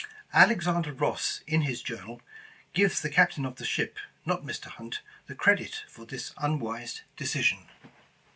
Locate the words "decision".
7.15-7.67